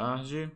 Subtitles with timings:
[0.00, 0.50] tarde.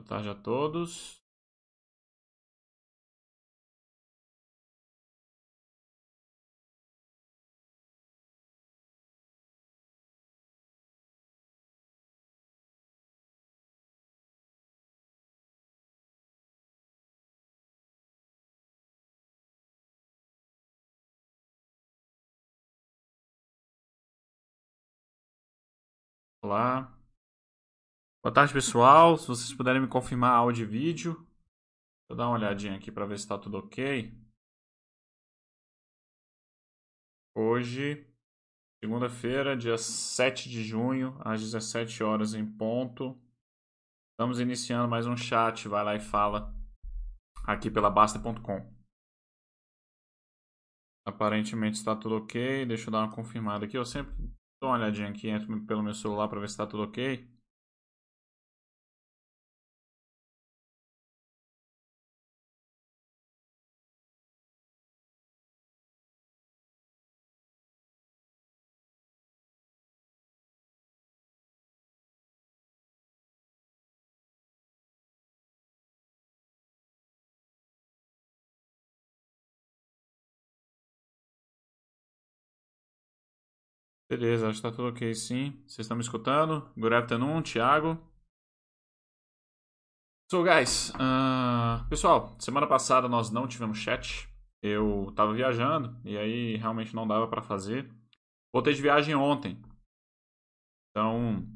[0.00, 1.20] Boa tarde a todos.
[26.42, 26.99] Olá.
[28.22, 29.16] Boa tarde, pessoal.
[29.16, 31.26] Se vocês puderem me confirmar áudio e vídeo.
[32.06, 34.12] Eu dar uma olhadinha aqui para ver se está tudo ok.
[37.34, 38.06] Hoje,
[38.84, 43.18] segunda-feira, dia 7 de junho, às 17 horas em ponto.
[44.12, 45.66] Estamos iniciando mais um chat.
[45.66, 46.54] Vai lá e fala
[47.46, 48.70] aqui pela Basta.com.
[51.06, 52.66] Aparentemente está tudo ok.
[52.66, 53.78] Deixa eu dar uma confirmada aqui.
[53.78, 54.14] Eu sempre
[54.60, 57.39] dou uma olhadinha aqui, entro pelo meu celular para ver se está tudo ok.
[84.10, 85.52] Beleza, acho que tá tudo ok sim.
[85.68, 86.68] Vocês estão me escutando?
[86.76, 87.96] Good afternoon, Thiago.
[90.28, 94.28] So, guys, uh, pessoal, semana passada nós não tivemos chat.
[94.60, 97.88] Eu tava viajando e aí realmente não dava para fazer.
[98.52, 99.62] Voltei de viagem ontem.
[100.90, 101.46] Então,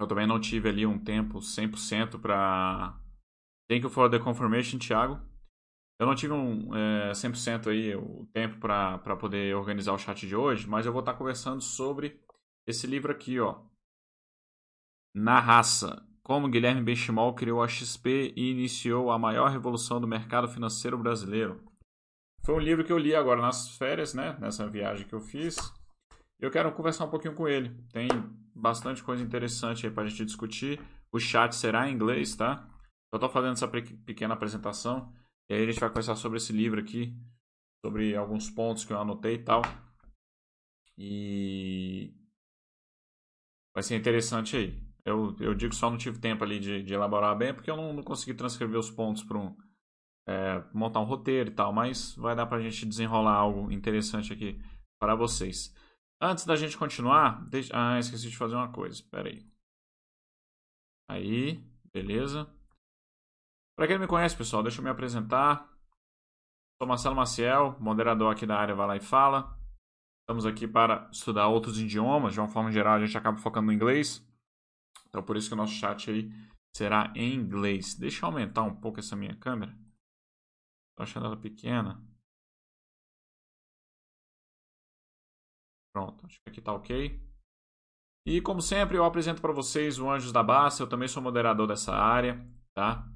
[0.00, 3.00] eu também não tive ali um tempo 100% para
[3.70, 5.20] Thank you for the confirmation, Thiago.
[5.98, 10.34] Eu não tive um é, 100% aí o tempo para poder organizar o chat de
[10.34, 12.20] hoje, mas eu vou estar conversando sobre
[12.66, 13.62] esse livro aqui, ó.
[15.14, 16.04] Na Raça.
[16.22, 21.62] Como Guilherme Benchimol criou a XP e iniciou a maior revolução do mercado financeiro brasileiro.
[22.42, 24.34] Foi um livro que eu li agora nas férias, né?
[24.40, 25.56] Nessa viagem que eu fiz.
[26.40, 27.70] Eu quero conversar um pouquinho com ele.
[27.92, 28.08] Tem
[28.54, 30.80] bastante coisa interessante aí para a gente discutir.
[31.12, 32.66] O chat será em inglês, tá?
[33.12, 35.12] Eu estou fazendo essa pequena apresentação
[35.48, 37.14] e aí a gente vai conversar sobre esse livro aqui,
[37.84, 39.62] sobre alguns pontos que eu anotei e tal.
[40.96, 42.14] E
[43.74, 44.82] vai ser interessante aí.
[45.04, 47.92] Eu, eu digo só não tive tempo ali de, de elaborar bem, porque eu não,
[47.92, 49.54] não consegui transcrever os pontos para um,
[50.26, 54.32] é, montar um roteiro e tal, mas vai dar para a gente desenrolar algo interessante
[54.32, 54.58] aqui
[54.98, 55.74] para vocês.
[56.20, 57.70] Antes da gente continuar, deixa...
[57.74, 59.46] ah, esqueci de fazer uma coisa, espera aí.
[61.10, 61.62] Aí,
[61.92, 62.50] beleza.
[63.76, 65.68] Para quem não me conhece, pessoal, deixa eu me apresentar.
[66.80, 69.58] Sou Marcelo Maciel, moderador aqui da área Vai Lá e Fala.
[70.22, 72.32] Estamos aqui para estudar outros idiomas.
[72.32, 74.24] De uma forma geral, a gente acaba focando no inglês.
[75.08, 76.30] Então, por isso que o nosso chat aí
[76.74, 77.94] será em inglês.
[77.94, 79.72] Deixa eu aumentar um pouco essa minha câmera.
[80.92, 82.00] Estou achando ela pequena.
[85.92, 87.20] Pronto, acho que aqui está ok.
[88.26, 90.82] E como sempre, eu apresento para vocês o Anjos da Bassa.
[90.82, 92.40] Eu também sou moderador dessa área,
[92.72, 93.06] tá?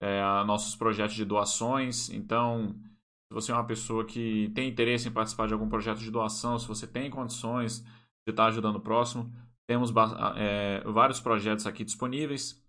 [0.00, 2.10] É, nossos projetos de doações.
[2.10, 2.74] Então,
[3.28, 6.58] se você é uma pessoa que tem interesse em participar de algum projeto de doação,
[6.58, 7.80] se você tem condições
[8.26, 9.32] de estar ajudando o próximo,
[9.66, 9.92] temos
[10.36, 12.62] é, vários projetos aqui disponíveis.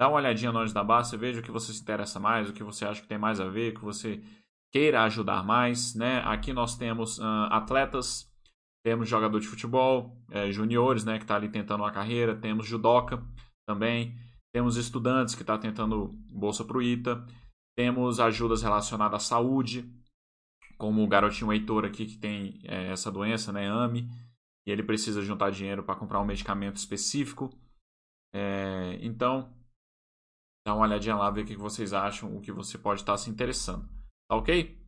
[0.00, 2.52] Dá uma olhadinha no Anjo da Basta, veja o que você se interessa mais, o
[2.52, 4.22] que você acha que tem mais a ver, o que você
[4.72, 5.94] queira ajudar mais.
[5.94, 6.20] Né?
[6.24, 8.28] Aqui nós temos uh, atletas,
[8.84, 13.22] temos jogador de futebol, é, juniores, né, que está ali tentando uma carreira, temos judoca
[13.66, 14.14] também,
[14.54, 17.26] temos estudantes que estão tá tentando bolsa para o ITA.
[17.76, 19.92] Temos ajudas relacionadas à saúde,
[20.78, 24.08] como o garotinho Heitor aqui que tem é, essa doença, né, AMI,
[24.64, 27.50] e ele precisa juntar dinheiro para comprar um medicamento específico.
[28.32, 29.52] É, então,
[30.64, 33.18] dá uma olhadinha lá, ver o que vocês acham, o que você pode estar tá
[33.18, 33.88] se interessando.
[34.30, 34.80] Tá ok?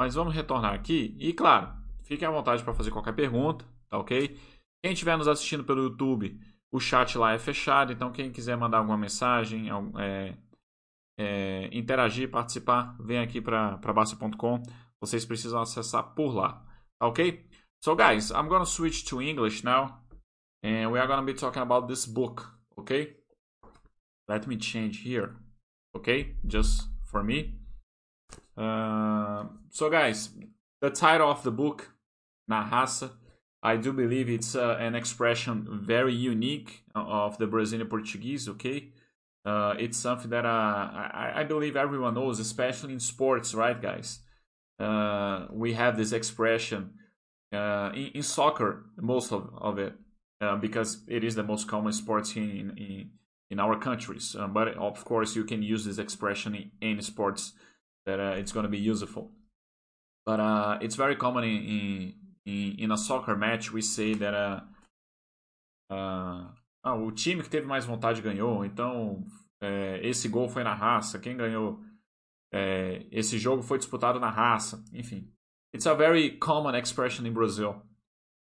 [0.00, 1.16] Mas vamos retornar aqui.
[1.20, 1.72] E claro,
[2.02, 4.36] fiquem à vontade para fazer qualquer pergunta, tá ok?
[4.82, 6.40] Quem estiver nos assistindo pelo YouTube,
[6.74, 10.36] o chat lá é fechado, então quem quiser mandar alguma mensagem, é,
[11.16, 14.60] é, interagir, participar, vem aqui para basta.com.
[15.00, 16.66] Vocês precisam acessar por lá.
[17.00, 17.48] Ok?
[17.80, 20.02] So guys, I'm gonna switch to English now.
[20.64, 22.50] And we are gonna be talking about this book.
[22.76, 23.18] Okay?
[24.28, 25.36] Let me change here.
[25.94, 27.54] Okay, just for me.
[28.56, 30.30] Uh, so, guys,
[30.80, 31.94] the title of the book,
[32.48, 33.12] Na Raça,
[33.64, 38.46] I do believe it's uh, an expression very unique of the Brazilian Portuguese.
[38.46, 38.92] Okay,
[39.46, 44.18] uh, it's something that uh, I, I, believe everyone knows, especially in sports, right, guys?
[44.78, 46.90] Uh, we have this expression
[47.54, 49.94] uh, in, in, soccer, most of, of it,
[50.42, 53.10] uh, because it is the most common sport in, in,
[53.50, 54.36] in our countries.
[54.50, 57.52] but of course, you can use this expression in any sports
[58.04, 59.30] that it's going to be useful.
[60.26, 62.14] But it's very common in em,
[62.46, 64.60] in a soccer match we say that uh,
[65.90, 66.46] uh,
[66.82, 69.24] ah, o time que teve mais vontade ganhou, então
[69.60, 71.82] é, esse gol foi na raça, quem ganhou
[72.52, 75.28] é, esse jogo foi disputado na raça, enfim.
[75.74, 77.82] It's a very common expression in Brazil.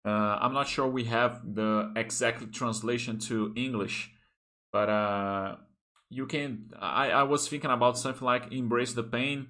[0.05, 4.11] Uh, I'm not sure we have the exact translation to English,
[4.73, 5.56] but uh,
[6.11, 6.69] you can.
[6.81, 9.47] I, I was thinking about something like embrace the pain.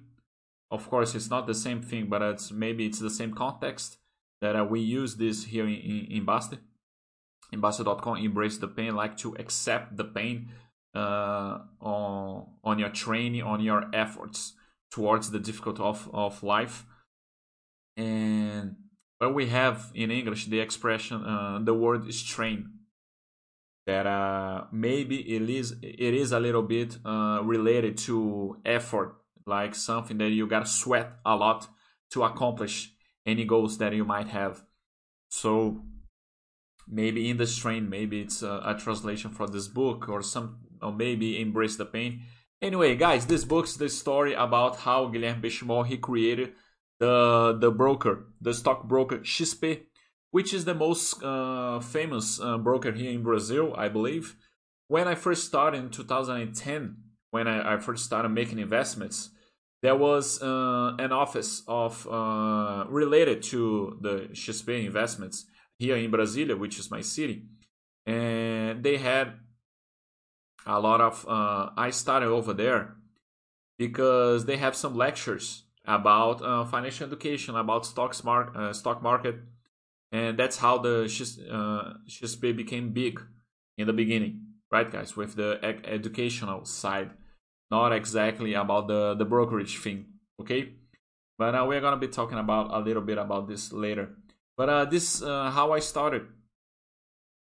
[0.69, 3.97] Of course, it's not the same thing, but it's maybe it's the same context
[4.43, 6.59] that uh, we use this here in, in, in Bastter.
[7.53, 10.49] In Bastter.com, embrace the pain, like to accept the pain
[10.93, 14.53] uh, on, on your training, on your efforts
[14.91, 16.85] towards the difficult of, of life.
[17.95, 18.75] And
[19.17, 22.69] but we have in English the expression, uh, the word strain.
[23.85, 29.75] That uh, maybe it is it is a little bit uh, related to effort, like
[29.75, 31.67] something that you gotta sweat a lot
[32.11, 32.92] to accomplish
[33.25, 34.63] any goals that you might have.
[35.29, 35.81] So
[36.87, 40.91] maybe in the strain, maybe it's a, a translation for this book or some, or
[40.91, 42.23] maybe embrace the pain.
[42.61, 46.53] Anyway, guys, this book's the story about how Guilherme Benchimol he created
[46.99, 49.81] the the broker, the stock broker XP,
[50.31, 54.35] which is the most uh, famous uh, broker here in Brazil, I believe.
[54.87, 56.97] When I first started in 2010,
[57.31, 59.29] when I, I first started making investments,
[59.83, 65.45] there was uh, an office of uh, related to the XP investments
[65.77, 67.43] here in Brasilia, which is my city,
[68.05, 69.33] and they had
[70.65, 71.25] a lot of.
[71.27, 72.95] Uh, I started over there
[73.77, 79.35] because they have some lectures about uh, financial education, about stocks uh, stock market,
[80.13, 83.19] and that's how the XP uh, became big
[83.77, 85.17] in the beginning, right, guys?
[85.17, 87.09] With the educational side
[87.73, 90.05] not exactly about the, the brokerage thing,
[90.39, 90.73] okay?
[91.39, 94.09] But uh, we're gonna be talking about a little bit about this later.
[94.55, 96.23] But uh, this uh, how I started.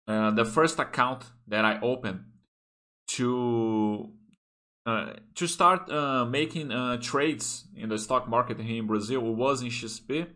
[0.07, 2.21] Uh, the first account that I opened
[3.17, 4.11] to
[4.85, 9.61] uh, to start uh, making uh, trades in the stock market here in Brazil was
[9.61, 10.27] in XP.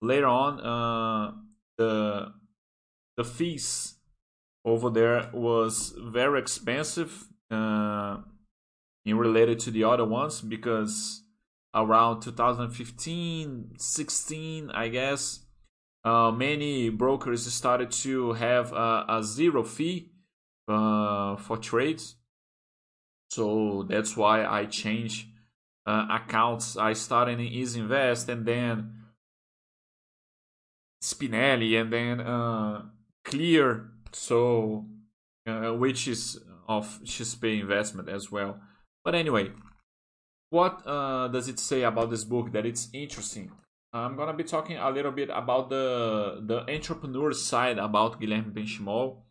[0.00, 1.32] Later on, uh,
[1.78, 2.32] the
[3.16, 3.94] the fees
[4.64, 7.12] over there was very expensive.
[9.04, 11.22] In related to the other ones because
[11.74, 15.40] around 2015 16 i guess
[16.04, 20.10] uh, many brokers started to have a, a zero fee
[20.68, 22.16] uh, for trades.
[23.30, 25.28] So that's why i changed
[25.86, 26.76] uh, accounts.
[26.76, 28.92] I started in Easynvest and then
[31.02, 32.82] spinelli and then uh,
[33.24, 33.90] clear.
[34.12, 34.86] So
[35.46, 38.60] uh, which is of XP investment as well
[39.04, 39.50] but anyway,
[40.50, 43.50] what uh, does it say about this book that it's interesting?
[43.92, 49.22] I'm gonna be talking a little bit about the the entrepreneur side about Guilherme Benchimol,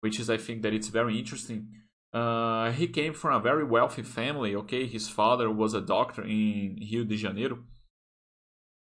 [0.00, 1.68] which is I think that it's very interesting.
[2.14, 4.54] Uh, he came from a very wealthy family.
[4.54, 7.58] Okay, his father was a doctor in Rio de Janeiro,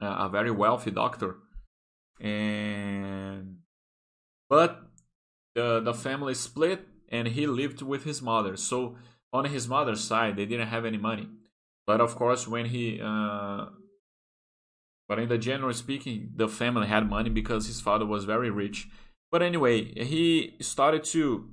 [0.03, 1.37] uh, a very wealthy doctor,
[2.21, 3.61] and
[4.51, 4.83] but
[5.55, 8.57] the the family split and he lived with his mother.
[8.57, 8.97] So
[9.35, 11.29] on his mother's side, they didn't have any money.
[11.87, 13.67] But of course, when he, uh,
[15.09, 18.89] but in the general speaking, the family had money because his father was very rich.
[19.31, 21.51] But anyway, he started to,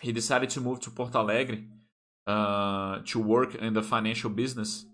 [0.00, 1.62] he decided to move to Porto Alegre
[2.26, 4.84] uh, to work in the financial business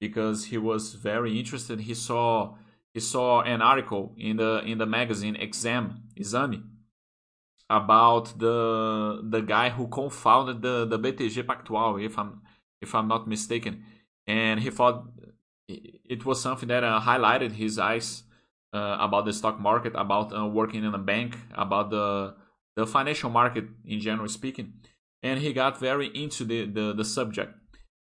[0.00, 1.80] because he was very interested.
[1.80, 2.54] He saw
[2.92, 6.73] he saw an article in the in the magazine Exam Exame
[7.70, 12.42] about the the guy who co-founded the the BTG Pactual, if I'm
[12.80, 13.84] if I'm not mistaken,
[14.26, 15.06] and he thought
[15.68, 18.24] it was something that uh, highlighted his eyes
[18.74, 22.34] uh, about the stock market, about uh, working in a bank, about the
[22.76, 24.74] the financial market in general speaking,
[25.22, 27.54] and he got very into the the, the subject.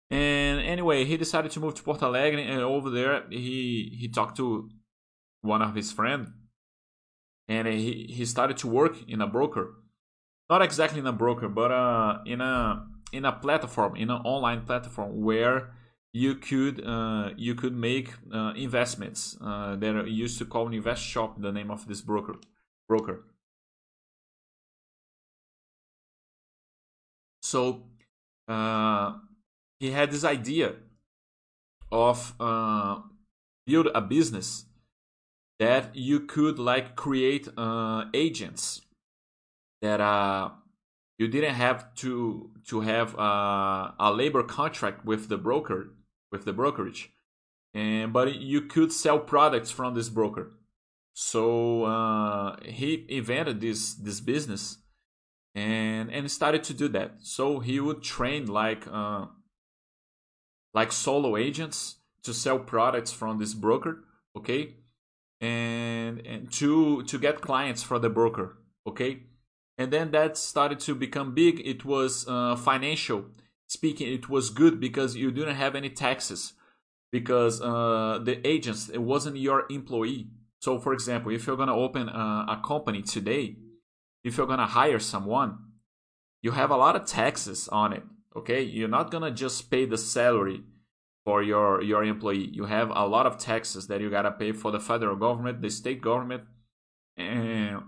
[0.09, 4.37] And anyway, he decided to move to Porto Alegre, and over there he he talked
[4.37, 4.69] to
[5.41, 6.29] one of his friends
[7.47, 9.75] and he, he started to work in a broker
[10.49, 14.61] not exactly in a broker but uh, in a in a platform, in an online
[14.61, 15.69] platform where
[16.11, 19.37] you could uh, you could make uh, investments.
[19.39, 22.35] Uh, that used to call Invest Shop, the name of this broker
[22.87, 23.23] broker.
[27.41, 27.83] So
[28.47, 29.13] uh,
[29.79, 30.73] he had this idea
[31.91, 33.01] of uh,
[33.67, 34.65] build a business
[35.63, 38.81] that you could like create uh, agents
[39.81, 40.49] that uh,
[41.17, 45.81] you didn't have to to have uh, a labor contract with the broker
[46.31, 47.11] with the brokerage.
[47.73, 50.51] And but you could sell products from this broker.
[51.13, 54.79] So uh, he invented this this business
[55.55, 57.09] and and started to do that.
[57.21, 59.27] So he would train like uh,
[60.73, 64.03] like solo agents to sell products from this broker
[64.35, 64.75] okay
[65.43, 68.57] and and to to get clients for the broker
[68.87, 69.23] okay?
[69.77, 71.59] And then that started to become big.
[71.65, 73.25] It was uh, financial.
[73.67, 76.53] Speaking it was good because you didn't have any taxes
[77.11, 80.27] because uh, the agents it wasn't your employee.
[80.61, 83.57] So for example if you're going to open a, a company today
[84.23, 85.57] if you're going to hire someone
[86.41, 88.03] you have a lot of taxes on it
[88.35, 88.61] okay?
[88.61, 90.63] You're not going to just pay the salary
[91.25, 94.51] for your your employee you have a lot of taxes that you got to pay
[94.51, 96.43] for the federal government the state government
[97.17, 97.81] and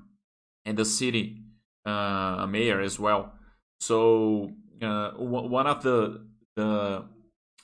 [0.66, 1.46] and the city
[1.86, 3.34] uh, mayor as well.
[3.80, 4.52] So
[4.82, 6.26] uh, one of the
[6.56, 7.06] the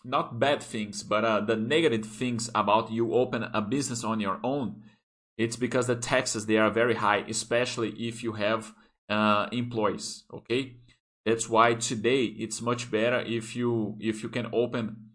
[0.03, 4.39] not bad things, but uh, the negative things about you open a business on your
[4.43, 4.81] own,
[5.37, 8.73] it's because the taxes they are very high, especially if you have
[9.09, 10.23] uh, employees.
[10.33, 10.77] Okay,
[11.25, 15.10] that's why today it's much better if you if you can open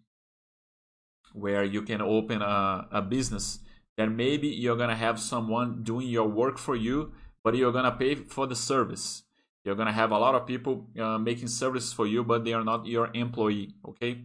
[1.37, 3.61] where you can open a, a business
[3.97, 7.13] that maybe you're gonna have someone doing your work for you
[7.47, 9.23] but you're gonna pay for the service.
[9.65, 12.65] You're gonna have a lot of people uh, making services for you, but they are
[12.65, 13.77] not your employee.
[13.87, 14.23] Okay,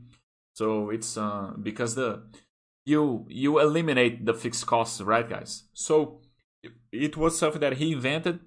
[0.55, 2.23] so it's uh, because the
[2.83, 5.65] you you eliminate the fixed costs, right, guys?
[5.73, 6.21] So
[6.91, 8.39] it was something that he invented.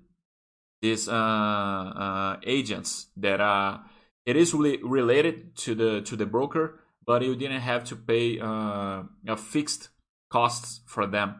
[0.83, 3.79] These uh, uh, agents that uh,
[4.27, 8.41] it is really related to the to the broker, but you didn't have to pay
[8.41, 9.91] uh, a fixed
[10.31, 11.37] costs for them.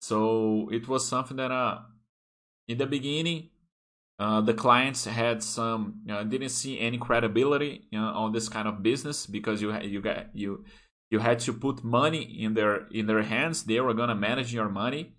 [0.00, 1.78] So it was something that uh,
[2.68, 3.50] in the beginning,
[4.18, 8.68] uh, the clients had some uh, didn't see any credibility you know, on this kind
[8.68, 10.64] of business because you you got you
[11.10, 13.64] you had to put money in their in their hands.
[13.64, 15.16] They were gonna manage your money,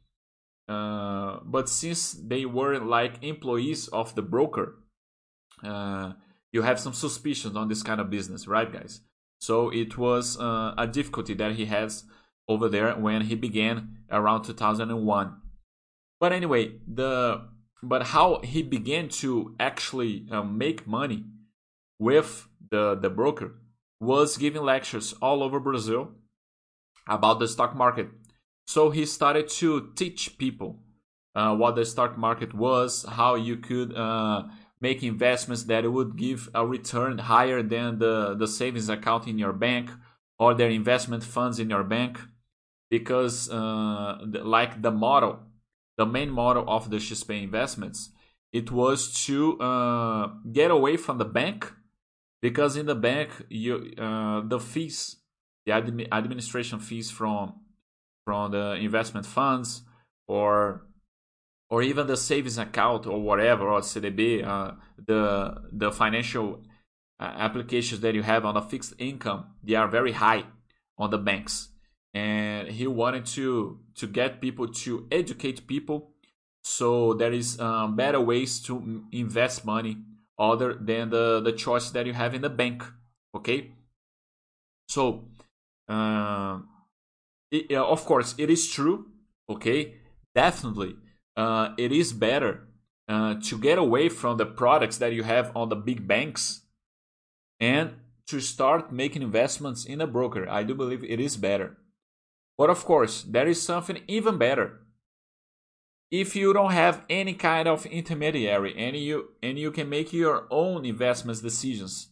[0.67, 4.77] uh, but since they were like employees of the broker,
[5.63, 6.13] uh,
[6.51, 9.01] you have some suspicions on this kind of business, right, guys?
[9.39, 12.03] So it was uh, a difficulty that he has
[12.47, 15.41] over there when he began around 2001
[16.19, 17.47] but anyway, the
[17.83, 21.25] but how he began to actually uh, make money
[21.99, 23.53] with the the broker
[23.99, 26.11] was giving lectures all over Brazil
[27.07, 28.09] about the stock market.
[28.67, 30.79] So he started to teach people
[31.35, 34.43] uh, what the stock market was, how you could uh,
[34.87, 39.55] make investments that would give a return higher than the, the savings account in your
[39.67, 39.85] bank
[40.41, 42.13] or their investment funds in your bank.
[42.95, 44.11] Because, uh,
[44.55, 45.33] like the model
[45.97, 48.09] the main model of the XP investments,
[48.51, 51.73] it was to uh, get away from the bank
[52.41, 55.17] because in the bank you uh, the fees,
[55.65, 57.61] the admi- administration fees from
[58.25, 59.83] from the investment funds
[60.27, 60.87] or
[61.69, 66.62] or even the savings account or whatever or CDB, uh, the the financial
[67.19, 70.43] uh, applications that you have on a fixed income, they are very high
[70.98, 71.69] on the banks.
[72.13, 76.15] And he wanted to to get people to educate people
[76.67, 79.98] so there is um, better ways to invest money
[80.39, 82.84] other than the the choice that you have in the bank
[83.36, 83.72] okay?
[84.89, 85.27] So
[85.88, 86.57] uh,
[87.51, 89.05] it, of course it is true
[89.48, 89.93] okay?
[90.34, 90.95] Definitely
[91.37, 92.67] uh, it is better
[93.07, 96.61] uh, to get away from the products that you have on the big banks
[97.59, 97.93] and
[98.27, 101.77] to start making investments in a broker i do believe it is better
[102.57, 104.79] but of course, there is something even better.
[106.11, 110.47] If you don't have any kind of intermediary and you and you can make your
[110.49, 112.09] own investments decisions.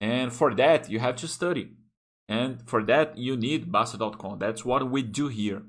[0.00, 1.70] And for that, you have to study.
[2.28, 4.38] And for that, you need Bastter.com.
[4.38, 5.62] That's what we do here.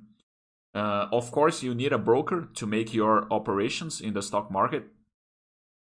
[0.73, 4.83] Uh, of course, you need a broker to make your operations in the stock market,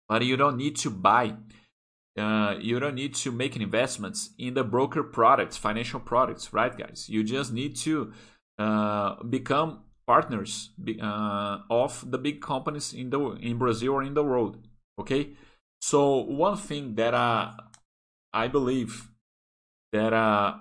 [0.08, 1.34] but you don't need to buy
[2.18, 7.08] uh, you don't need to make investments in the broker products, financial products, right, guys?
[7.08, 8.12] You just need to
[8.58, 14.24] uh, become partners uh, of the big companies in the in Brazil or in the
[14.24, 14.66] world.
[14.98, 15.34] Okay,
[15.80, 17.52] so one thing that uh,
[18.32, 19.10] I believe
[19.92, 20.54] that uh,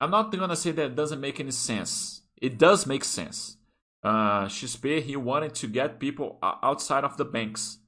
[0.00, 2.22] I'm not gonna say that doesn't make any sense.
[2.40, 3.56] It does make sense.
[4.02, 7.78] Uh, XP he wanted to get people outside of the banks,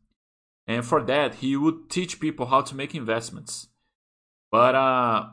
[0.67, 3.69] and for that he would teach people how to make investments.
[4.51, 5.29] But uh,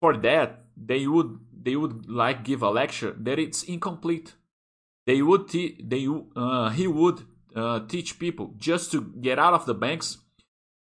[0.00, 4.34] for that they would they would like give a lecture that it's incomplete.
[5.06, 7.22] They would te- they uh, he would
[7.54, 10.18] uh, teach people just to get out of the banks,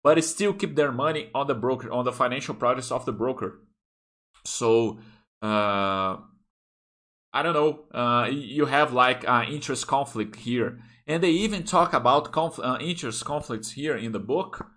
[0.03, 3.61] but still keep their money on the broker on the financial products of the broker.
[4.43, 4.99] So
[5.41, 6.17] uh,
[7.31, 7.85] I don't know.
[7.93, 12.77] Uh, you have like uh, interest conflict here, and they even talk about conf- uh,
[12.81, 14.67] interest conflicts here in the book.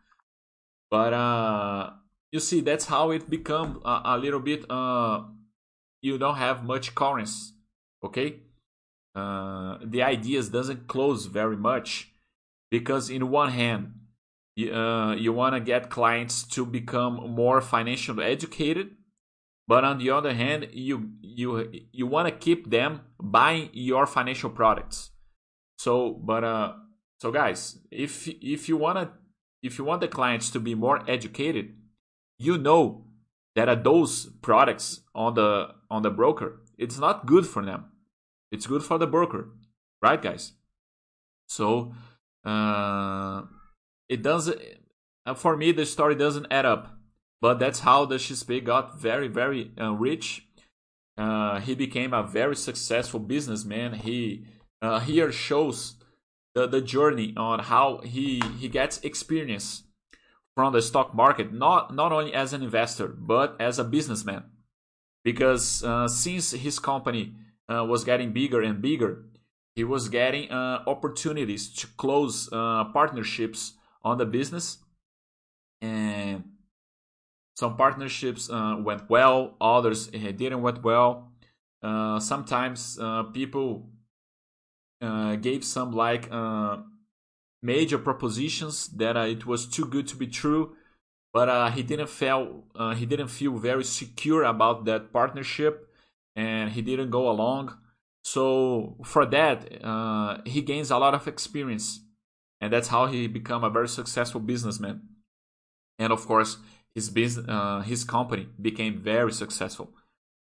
[0.91, 1.91] But uh,
[2.31, 4.71] you see, that's how it become a, a little bit.
[4.71, 5.23] Uh,
[6.03, 7.55] you don't have much currency,
[8.05, 8.41] okay?
[9.15, 12.13] Uh, the ideas doesn't close very much
[12.71, 13.95] because in one hand,
[14.57, 14.67] you,
[15.17, 18.91] you want to get clients to become more financially educated
[19.73, 21.49] but on the other hand you you
[21.93, 25.13] you want to keep them buying your financial products.
[25.79, 25.93] So
[26.31, 26.73] but uh
[27.23, 29.09] so guys if if you want to
[29.63, 31.67] if you want the clients to be more educated
[32.39, 33.07] you know
[33.55, 35.51] that those products on the
[35.91, 37.87] on the broker it's not good for them.
[38.51, 39.43] It's good for the broker
[40.03, 40.53] right guys?
[41.49, 41.95] So
[42.45, 43.43] uh
[44.07, 44.61] it doesn't
[45.25, 46.99] uh, for me the story doesn't add up
[47.43, 50.47] but that's how the XP got very, very uh, rich.
[51.19, 53.95] Uh, he became a very successful businessman.
[53.95, 54.47] He
[54.81, 55.97] uh, here shows
[56.55, 59.83] the, the journey on how he, he gets experience
[60.55, 64.45] from the stock market, not, not only as an investor, but as a businessman.
[65.25, 67.35] Because uh, since his company
[67.69, 69.25] uh, was getting bigger and bigger,
[69.75, 73.73] he was getting uh, opportunities to close partnerships
[74.05, 74.79] on the business.
[75.81, 76.45] And
[77.55, 81.33] some partnerships uh, went well, others eh, didn't went well.
[81.83, 83.91] Uh, sometimes uh, people
[85.01, 86.79] uh, gave some like uh,
[87.61, 90.77] major propositions that uh, it was too good to be true,
[91.33, 92.65] but he didn't feel
[92.97, 95.89] he didn't feel very secure about that partnership,
[96.37, 97.77] and he didn't go along.
[98.25, 102.01] So for that, he gains a lot of experience,
[102.61, 105.03] and that's how he become a very successful businessman.
[105.99, 106.59] And of course,
[106.95, 109.91] his business, uh, his company became very successful.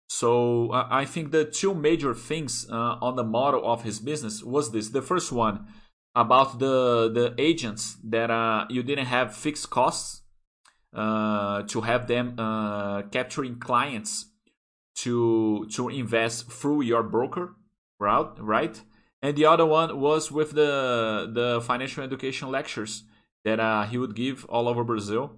[0.10, 4.44] So uh, I think the two major things uh, on the model of his business
[4.44, 5.68] was this: the first one
[6.16, 10.22] about the the agents that uh, you didn't have fixed costs
[10.96, 14.28] uh, to have them uh, capturing clients
[14.96, 17.56] to to invest through your broker
[18.00, 18.82] route, right?
[19.22, 23.04] And the other one was with the the financial education lectures
[23.44, 25.36] that he would give all over Brazil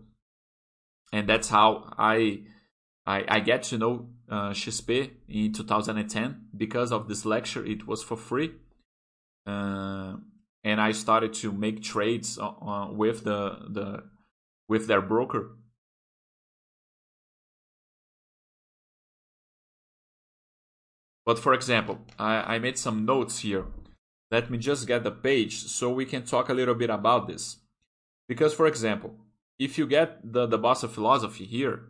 [1.12, 2.44] and that's how I
[3.06, 7.66] I, I get to know uh, XP in 2010 because of this lecture.
[7.66, 8.52] It was for free,
[9.48, 10.18] uh,
[10.64, 14.04] and I started to make trades uh, uh with the the
[14.68, 15.56] with their broker.
[21.26, 23.66] But for example, I, I made some notes here.
[24.32, 27.58] Let me just get the page so we can talk a little bit about this.
[28.28, 29.16] Because, for example,
[29.60, 31.90] if you get the, the boss of philosophy here,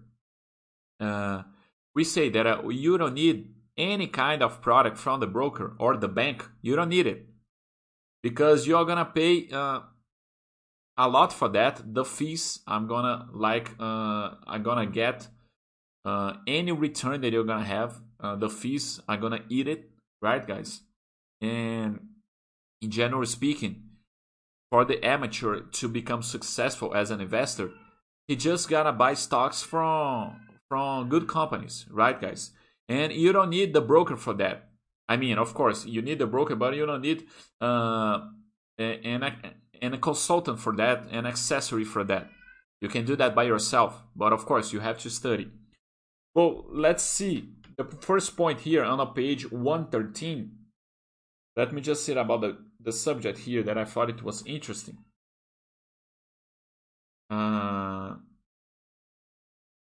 [1.00, 1.44] uh,
[1.96, 5.96] we say that uh, you don't need any kind of product from the broker or
[5.96, 6.46] the bank.
[6.62, 7.28] You don't need it
[8.22, 9.82] because you're gonna pay uh,
[10.98, 11.82] a lot for that.
[11.94, 15.28] The fees I'm gonna like uh, I'm gonna get
[16.04, 18.02] uh, any return that you're gonna have.
[18.20, 19.90] Uh, the fees are gonna eat it,
[20.22, 20.82] right, guys?
[21.42, 22.00] And
[22.82, 23.89] in general speaking,
[24.72, 27.72] for the amateur to become successful as an investor,
[28.28, 32.52] he just gotta buy stocks from from good companies, right, guys?
[32.88, 34.70] And you don't need the broker for that.
[35.08, 37.26] I mean, of course, you need the broker, but you don't need
[37.60, 38.20] uh,
[38.78, 39.24] an,
[39.82, 42.30] an a consultant for that, an accessory for that.
[42.82, 45.50] You can do that by yourself, but of course, you have to study.
[46.36, 47.50] Well, let's see.
[47.78, 50.52] The first point here on a page 113.
[51.58, 54.98] Let me just say about the the subject here that I thought it was interesting.
[57.30, 58.16] Uh,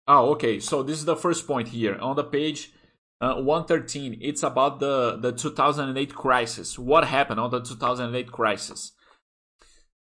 [0.07, 0.61] oh, okay.
[0.61, 2.73] So this is the first point here on the page
[3.21, 4.19] uh, 113.
[4.21, 6.79] It's about the the 2008 crisis.
[6.79, 8.93] What happened on the 2008 crisis?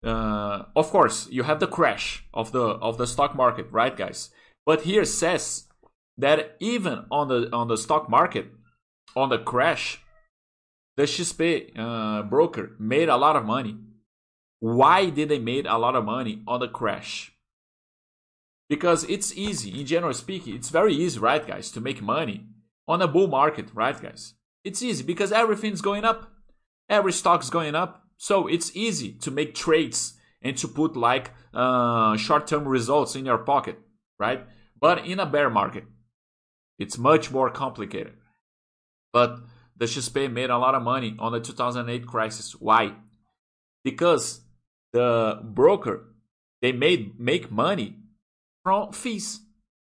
[0.03, 4.31] Uh, of course, you have the crash of the of the stock market, right, guys?
[4.65, 5.65] But here says
[6.17, 8.47] that even on the on the stock market,
[9.17, 10.01] on the crash,
[10.99, 13.75] the XP uh, broker made a lot of money.
[14.61, 17.15] Why did they made a lot of money on the crash?
[18.69, 19.81] because it's easy.
[19.81, 22.47] In general speaking, it's very easy, right, guys, to make money
[22.87, 24.35] on a bull market, right, guys?
[24.65, 26.31] It's easy because everything's going up,
[26.89, 32.17] every stock's going up, so it's easy to make trades and to put like uh,
[32.17, 33.79] short-term results in your pocket,
[34.19, 34.45] right?
[34.79, 35.85] But in a bear market,
[36.79, 38.15] it's much more complicated.
[39.13, 39.41] But
[39.79, 42.53] the XP made a lot of money on the 2008 crisis.
[42.53, 42.95] Why?
[43.85, 44.41] Because
[44.93, 46.09] the broker
[46.61, 47.97] they made make money
[48.65, 49.41] from fees,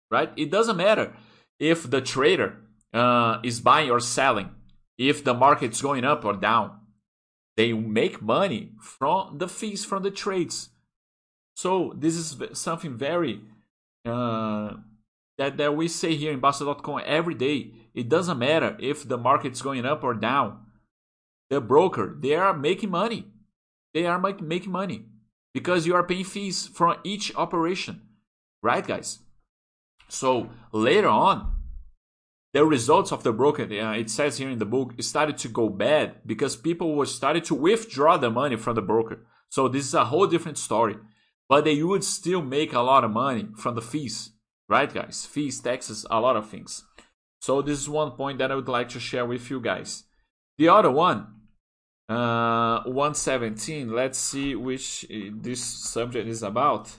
[0.10, 0.32] right?
[0.36, 1.16] It doesn't matter
[1.60, 2.58] if the trader
[2.94, 4.50] uh, is buying or selling,
[4.98, 6.80] if the market's going up or down.
[7.58, 10.70] They make money from the fees from the trades.
[11.56, 13.42] So this is something very
[14.06, 14.74] uh,
[15.38, 17.72] that that we say here in Bastter.com every day.
[17.96, 20.60] It doesn't matter if the market's going up or down.
[21.50, 23.28] The broker they are making money.
[23.94, 25.06] They are making money
[25.54, 28.02] because you are paying fees from each operation,
[28.62, 29.20] right, guys?
[30.10, 31.56] So later on,
[32.54, 35.70] the results of the broker, uh, it says here in the book, started to go
[35.70, 39.26] bad because people were started to withdraw the money from the broker.
[39.50, 40.98] So this is a whole different story.
[41.48, 44.32] But they would still make a lot of money from the fees,
[44.68, 45.26] right, guys?
[45.26, 46.84] Fees, taxes, a lot of things.
[47.42, 50.04] So this is one point that I would like to share with you guys.
[50.58, 51.36] The other one
[52.10, 53.92] uh, 117.
[53.92, 56.98] Let's see which uh, this subject is about.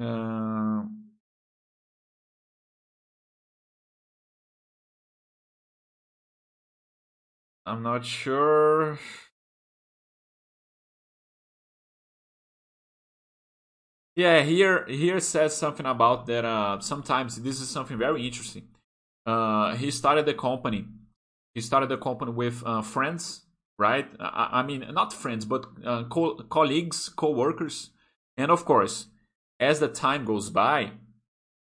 [0.00, 0.84] Uh,
[7.66, 8.98] I'm not sure.
[14.16, 16.44] Yeah, here here says something about that.
[16.44, 18.68] Uh, sometimes this is something very interesting.
[19.26, 20.86] Uh, he started the company.
[21.54, 23.44] He started the company with uh, friends
[23.78, 24.06] right?
[24.20, 27.90] I, I mean, not friends, but uh, co- colleagues, co-workers,
[28.36, 29.06] and of course,
[29.60, 30.92] as the time goes by,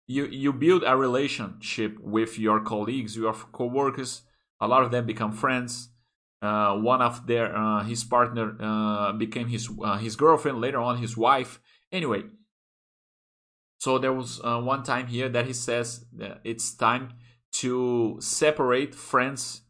[0.06, 4.22] you you build a relationship with your colleagues, your co-workers.
[4.60, 5.88] A lot of them become friends.
[6.42, 10.60] Uh, one of their uh, his partner uh, became his uh, his girlfriend.
[10.60, 11.60] Later on, his wife.
[11.92, 12.22] Anyway,
[13.78, 17.14] so there was uh, one time here that he says that it's time
[17.52, 19.62] to separate friends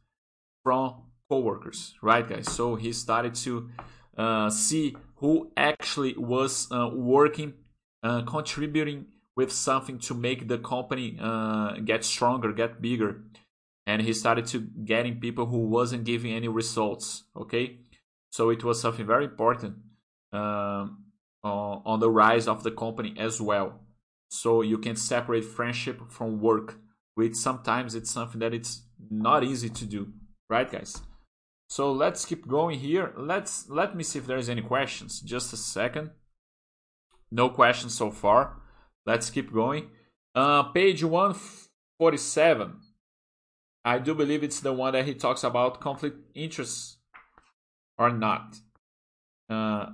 [0.63, 2.51] from coworkers, right, guys?
[2.51, 3.71] So he started to
[4.17, 7.55] uh, see who actually was uh, working,
[8.03, 13.23] uh, contributing with something to make the company uh, get stronger, get bigger.
[13.87, 17.25] And he started to getting people who wasn't giving any results.
[17.37, 17.79] Okay,
[18.31, 19.77] so it was something very important
[20.33, 21.05] um,
[21.43, 23.81] on, on the rise of the company as well.
[24.31, 26.79] So you can separate friendship from work,
[27.21, 28.81] which sometimes it's something that it's
[29.11, 30.11] not easy to do,
[30.49, 31.03] right, guys?
[31.69, 33.13] So let's keep going here.
[33.15, 35.21] Let's let me see if there's any questions.
[35.21, 36.13] Just a second.
[37.31, 38.57] No questions so far.
[39.05, 39.91] Let's keep going.
[40.35, 42.79] Uh, page 147.
[43.85, 46.97] I do believe it's the one that he talks about conflict interests
[47.99, 48.57] or not.
[49.51, 49.91] Uh,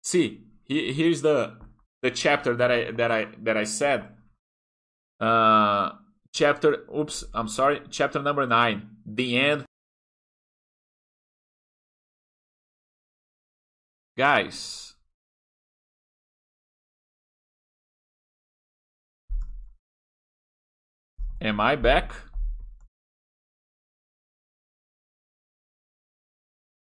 [0.00, 1.58] see, he, here's the
[2.02, 4.10] the chapter that I that I that I said.
[5.18, 6.05] Uh,
[6.36, 6.84] chapter.
[6.94, 7.80] Oops, I'm sorry.
[7.90, 8.90] Chapter number nine.
[9.04, 9.64] The end
[14.16, 14.94] Guys.
[21.38, 22.12] Am I back?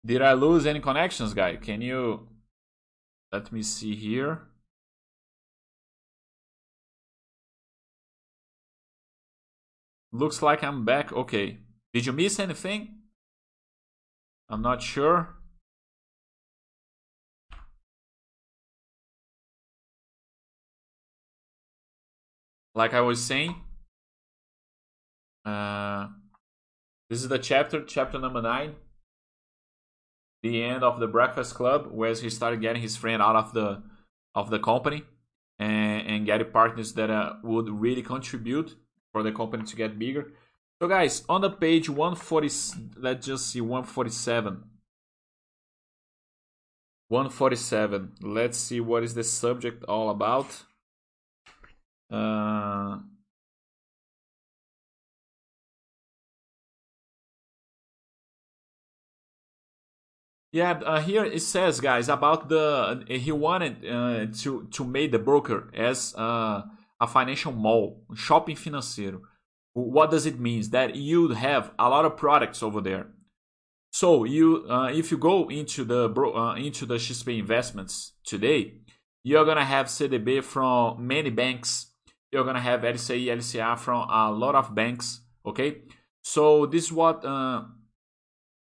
[0.06, 1.56] Did I lose any connections, guy?
[1.56, 2.28] Can you...
[3.32, 4.44] Let me see here.
[10.16, 11.12] Looks like I'm back.
[11.12, 11.60] Okay.
[11.94, 13.00] Did you miss anything?
[14.50, 15.36] I'm not sure.
[22.76, 23.56] like I was saying,
[25.46, 26.08] uh,
[27.10, 28.76] this is the chapter, chapter number nine,
[30.44, 33.82] the end of the Breakfast Club, where he started getting his friend out of the
[34.36, 35.04] of the company
[35.58, 38.76] and, and getting partners that uh, would really contribute
[39.16, 40.34] for the company to get bigger.
[40.82, 42.50] So, guys, on the page 140,
[42.98, 44.62] let's just see 147.
[47.08, 48.12] 147.
[48.22, 50.48] Let's see what is the subject all about.
[52.12, 52.98] Uh,
[60.52, 65.20] yeah, uh, here it says, guys, about the he wanted uh, to to make the
[65.20, 66.64] broker as uh,
[67.00, 69.22] a financial mall, shopping financeiro.
[69.74, 70.64] What does it mean?
[70.72, 73.08] That you have a lot of products over there.
[73.92, 78.82] So you, uh, if you go into the bro, uh, into the XP investments today,
[79.28, 81.88] You're gonna have CDB from many banks.
[82.32, 85.22] You're gonna have LCI, LCA from a lot of banks.
[85.44, 85.82] Okay,
[86.22, 87.64] so this is what uh,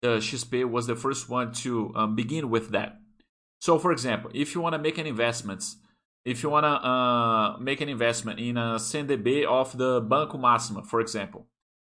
[0.00, 2.96] the XP was the first one to um, begin with that.
[3.60, 5.62] So, for example, if you want to make an investment,
[6.24, 10.84] if you want to uh, make an investment in a CDB of the Banco Máxima,
[10.84, 11.46] for example,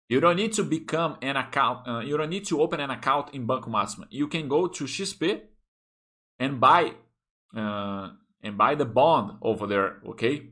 [0.08, 1.86] you don't need to become an account.
[1.86, 4.06] Uh, you don't need to open an account in Banco Máxima.
[4.10, 5.40] You can go to XP
[6.38, 6.92] and buy
[7.56, 8.10] uh,
[8.42, 9.98] and buy the bond over there.
[10.08, 10.50] Okay,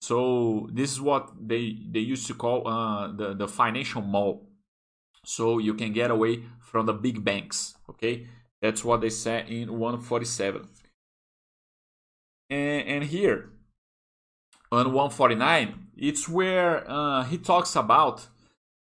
[0.00, 4.46] so this is what they they used to call uh, the the financial mall.
[5.24, 7.74] So you can get away from the big banks.
[7.88, 8.26] Okay,
[8.62, 10.68] that's what they said in 147.
[12.50, 13.50] And, and here
[14.72, 18.26] on 149, it's where uh, he talks about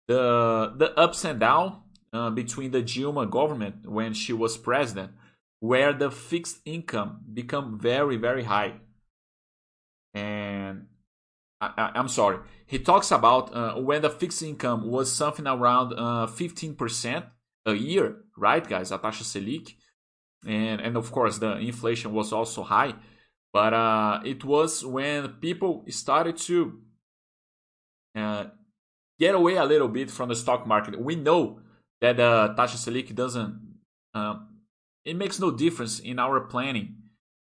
[0.09, 1.75] the the ups and downs
[2.13, 5.13] uh, between the Dilma government when she was president,
[5.61, 8.75] where the fixed income become very very high.
[10.15, 10.87] And
[11.61, 16.27] I, am sorry, he talks about uh, when the fixed income was something around uh,
[16.27, 17.25] 15%
[17.67, 18.91] a year, right, guys?
[18.91, 19.75] A taxa
[20.45, 22.95] and and of course the inflation was also high,
[23.53, 26.81] but uh, it was when people started to
[28.17, 28.45] uh,
[29.19, 31.01] get away a little bit from the stock market.
[31.01, 31.61] We know
[32.01, 33.61] that uh, taxa Selic doesn't.
[34.15, 34.49] Um,
[35.05, 36.97] it makes no difference in our planning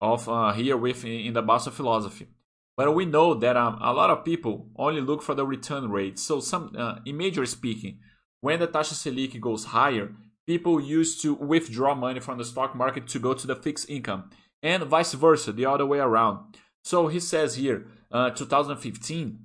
[0.02, 2.28] of uh, here with in the Bastter philosophy.
[2.76, 6.18] But we know that um, a lot of people only look for the return rate.
[6.18, 8.00] So, some, uh, in major speaking,
[8.42, 10.12] when the taxa Selic goes higher,
[10.48, 14.32] people used to withdraw money from the stock market to go to the fixed income,
[14.64, 16.58] and vice versa, the other way around.
[16.84, 19.40] So he says here, uh, 2015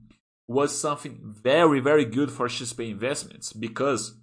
[0.46, 4.14] was something very, very good for XP investments because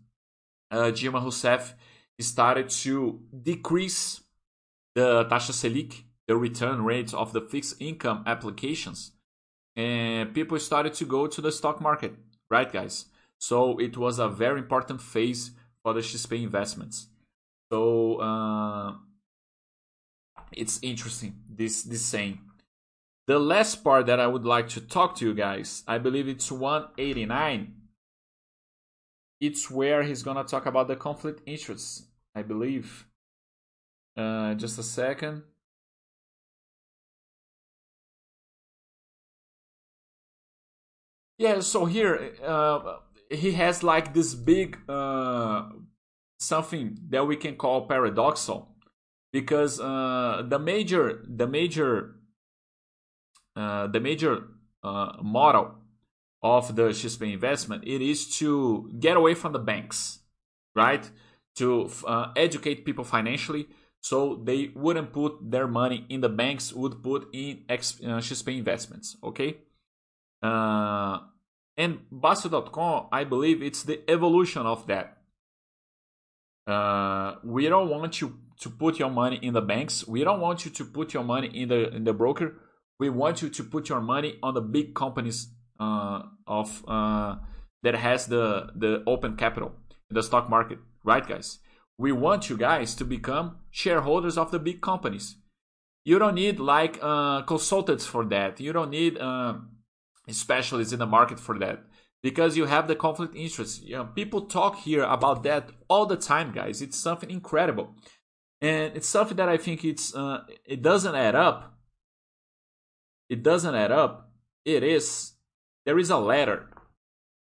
[0.72, 1.74] uh, Dilma Rousseff
[2.20, 4.22] started to decrease
[4.96, 9.12] the taxa Selic, the return rates of the fixed income applications,
[9.76, 12.16] and people started to go to the stock market,
[12.50, 13.06] right, guys?
[13.38, 15.52] So it was a very important phase
[15.84, 17.08] for the XP investments.
[17.72, 18.94] So uh,
[20.52, 22.40] it's interesting this this saying.
[23.28, 26.52] The last part that I would like to talk to you guys, I believe it's
[26.52, 27.74] 189.
[29.42, 33.08] It's where he's gonna talk about the conflict interests, I believe.
[34.16, 35.44] Uh, just a second.
[41.38, 42.98] Yeah, so here uh,
[43.30, 45.70] he has like this big uh,
[46.40, 48.68] something that we can call paradoxal
[49.36, 52.16] because uh, the major the major
[53.58, 54.48] uh, the major
[54.82, 55.76] uh, model
[56.42, 60.20] of the XP investment it is to get away from the banks,
[60.74, 61.12] right?
[61.58, 63.68] To uh, educate people financially,
[64.00, 68.58] so they wouldn't put their money in the banks, would put in X, uh, XP
[68.58, 69.18] investments.
[69.22, 69.58] Okay,
[70.44, 71.20] uh,
[71.76, 75.18] and Bastter.com, I believe it's the evolution of that.
[77.44, 80.08] We don't want you to put your money in the banks.
[80.08, 82.56] We don't want you to put your money in the in the broker
[83.00, 87.36] we want you to put your money on the big companies uh, of uh,
[87.84, 89.74] that has the the open capital
[90.10, 91.60] in the stock market, right, guys?
[91.98, 95.38] We want you guys to become shareholders of the big companies.
[96.04, 98.60] You don't need like uh, consultants for that.
[98.60, 99.56] You don't need uh,
[100.30, 101.80] specialists in the market for that
[102.22, 103.84] because you have the conflict interest.
[103.84, 106.82] You know, people talk here about that all the time, guys.
[106.82, 107.96] It's something incredible,
[108.62, 111.76] and it's something that I think it's uh, it doesn't add up
[113.30, 114.30] it doesn't add up,
[114.64, 115.34] it is.
[115.86, 116.70] There is a letter,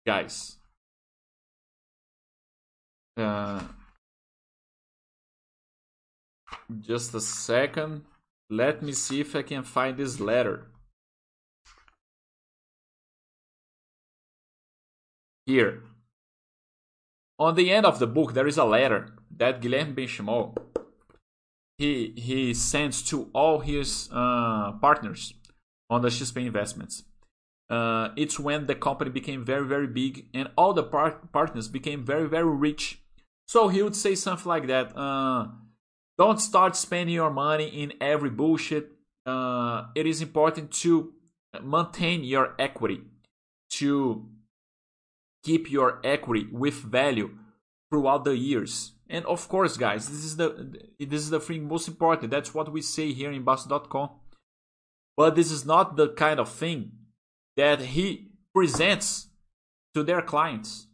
[0.05, 0.57] guys.
[3.17, 3.61] Uh,
[6.79, 8.05] just a second.
[8.49, 10.67] Let me see if I can find this letter.
[15.45, 15.83] Here.
[17.39, 20.55] On the end of the book, there is a letter that Guilherme Benchimol
[21.77, 25.33] he he sends to all his uh, partners
[25.89, 27.03] on the XP investments.
[27.69, 32.03] Uh, it's when the company became very, very big and all the par- partners became
[32.03, 32.99] very, very rich.
[33.47, 35.47] So he would say something like that uh,
[36.17, 38.91] Don't start spending your money in every bullshit.
[39.25, 41.13] Uh, it is important to
[41.63, 43.01] maintain your equity,
[43.71, 44.25] to
[45.43, 47.31] keep your equity with value
[47.89, 48.91] throughout the years.
[49.13, 50.49] And of course, guys, this is the
[50.99, 52.31] this is the thing most important.
[52.31, 54.09] That's what we say here in Bastter.com.
[55.15, 56.93] But this is not the kind of thing
[57.55, 59.27] that he presents
[59.93, 60.87] to their clients.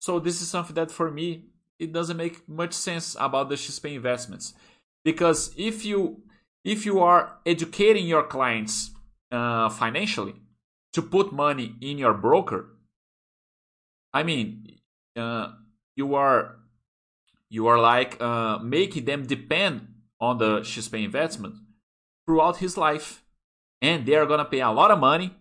[0.00, 1.46] So this is something that for me
[1.80, 4.54] it doesn't make much sense about the XP investments.
[5.04, 6.22] Because if you
[6.64, 8.92] if you are educating your clients
[9.32, 10.36] uh, financially
[10.92, 12.76] to put money in your broker,
[14.12, 14.78] I mean,
[15.16, 15.48] uh,
[15.96, 16.60] you are
[17.54, 19.86] you are like uh, making them depend
[20.20, 21.54] on the XP investment
[22.26, 23.22] throughout his life,
[23.80, 25.36] and they are gonna pay a lot of money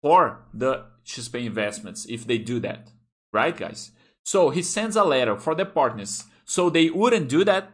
[0.00, 2.92] for the XP investments if they do that,
[3.32, 3.90] right, guys?
[4.24, 7.72] So he sends a letter for the partners, so they wouldn't do that,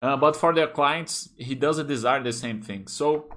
[0.00, 2.86] uh, but for their clients, he doesn't desire the same thing.
[2.86, 3.28] So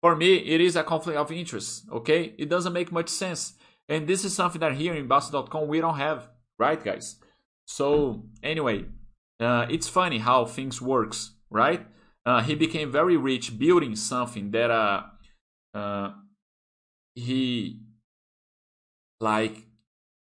[0.00, 1.86] for me, it is a conflict of interest.
[1.90, 3.54] Okay, it doesn't make much sense,
[3.88, 6.28] and this is something that here in Bastter.com we don't have,
[6.60, 7.16] right, guys?
[7.72, 8.84] So anyway,
[9.40, 11.86] uh, it's funny how things works, right?
[12.26, 15.04] Uh, he became very rich building something that uh,
[15.74, 16.10] uh
[17.14, 17.80] he
[19.20, 19.64] like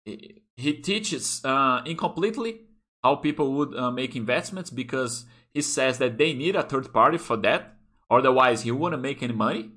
[0.06, 2.62] he teaches uh, incompletely
[3.04, 7.18] how people would uh, make investments because he says that they need a third party
[7.18, 7.76] for that
[8.10, 9.72] otherwise he wouldn't make any money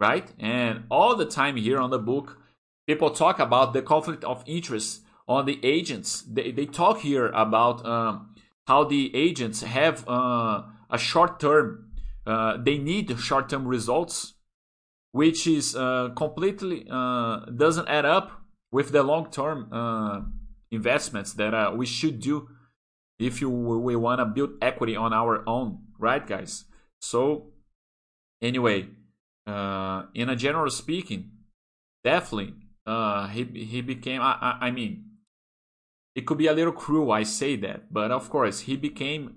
[0.00, 2.38] right and all the time here on the book
[2.86, 6.22] people talk about the conflict of interest on the agents.
[6.22, 8.34] They, they talk here about um,
[8.66, 11.86] how the agents have uh, a short term
[12.26, 14.34] uh, they need short term results
[15.12, 20.20] which is uh, completely uh, doesn't add up with the long term uh,
[20.70, 22.48] investments that uh, we should do
[23.18, 26.64] if you we want to build equity on our own right guys?
[27.00, 27.52] So
[28.42, 28.88] anyway
[29.46, 31.30] in a general speaking
[32.04, 32.54] definitely
[33.32, 35.09] he he became I, I, I mean
[36.14, 39.36] it could be a little cruel i say that but of course he became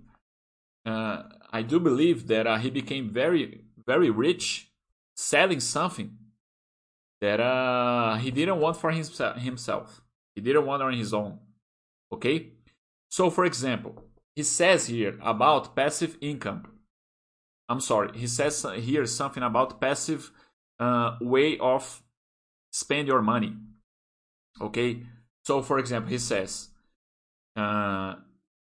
[0.85, 4.71] i do believe that he became very very rich
[5.15, 6.17] selling something
[7.23, 10.01] that uh, he didn't want for himself.
[10.35, 11.39] He didn't want on his own.
[12.11, 12.49] Okay?
[13.09, 14.03] So, for example,
[14.35, 16.67] he says here about passive income.
[17.69, 20.31] I'm sorry, he says here something about passive
[20.81, 22.03] uh, way of
[22.73, 23.55] spend your money.
[24.59, 25.03] Okay?
[25.43, 26.69] So, for example, he says
[27.55, 28.15] uh,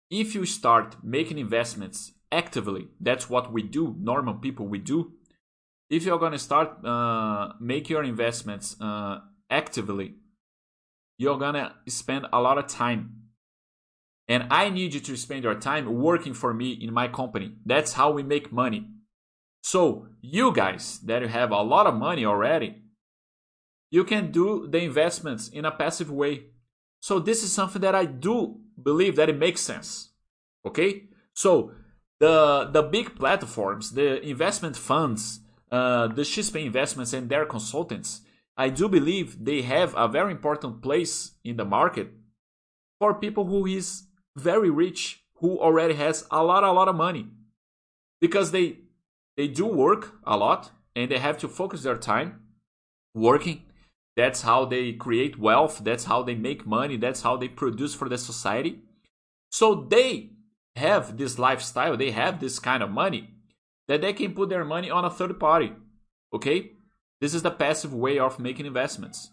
[0.09, 5.13] if you start making investments actively, that's what we do, normal people we do.
[5.89, 10.15] If you're going to start uh, make your investments uh, actively
[11.17, 13.19] you're going to spend a lot of time.
[14.27, 17.55] And i need you to spend your time working for me in my company.
[17.65, 18.87] That's how we make money.
[19.61, 22.79] So you guys that have a lot of money already
[23.91, 26.45] you can do the investments in a passive way
[27.07, 28.35] so this is something that i do
[28.89, 29.89] believe that it makes sense
[30.69, 30.89] okay
[31.33, 31.71] so
[32.19, 32.35] the
[32.75, 35.23] the big platforms the investment funds
[35.73, 38.21] uh, the XP Investments and their consultants,
[38.55, 42.09] I do believe they have a very important place in the market
[42.99, 44.03] for people who is
[44.35, 47.25] very rich, who already has a lot, a lot of money,
[48.21, 48.77] because they
[49.35, 52.41] they do work a lot and they have to focus their time
[53.15, 53.63] working.
[54.15, 55.81] That's how they create wealth.
[55.83, 56.97] That's how they make money.
[56.97, 58.79] That's how they produce for the society.
[59.51, 60.31] So they
[60.75, 61.97] have this lifestyle.
[61.97, 63.29] They have this kind of money
[63.87, 65.73] that they can put their money on a third party.
[66.33, 66.71] Okay?
[67.21, 69.31] This is the passive way of making investments.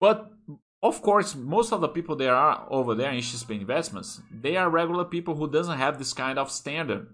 [0.00, 0.30] But
[0.82, 4.68] of course, most of the people that are over there in XP investments, they are
[4.68, 7.06] regular people who doesn't have this kind of standard,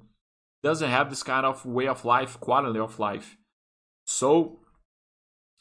[0.62, 3.36] doesn't have this kind of way of life, quality of life.
[4.04, 4.58] So,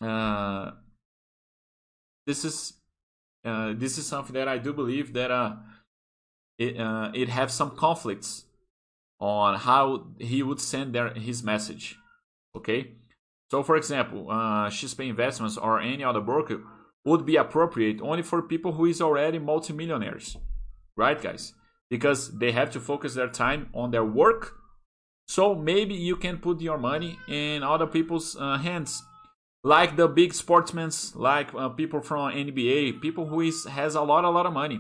[0.02, 0.72] uh,
[2.26, 2.74] this is
[3.44, 5.56] uh, this is something that I do believe that uh,
[6.58, 8.46] it uh, it have some conflicts
[9.20, 11.98] on how he would send their, his message.
[12.56, 12.92] Okay?
[13.52, 16.62] So, for example, uh, XP Investments or any other broker
[17.06, 20.38] would be appropriate only for people who is already multimillionaires.
[20.96, 21.54] Right, guys?
[21.90, 24.56] Because they have to focus their time on their work.
[25.28, 29.04] So maybe you can put your money in other people's uh, hands.
[29.64, 34.24] Like the big sportsmen, like uh, people from NBA, people who is, has a lot,
[34.24, 34.80] a lot of money.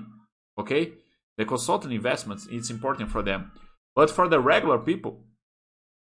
[0.57, 0.93] Okay?
[1.37, 3.51] The consultant investments, it's important for them.
[3.95, 5.25] But for the regular people,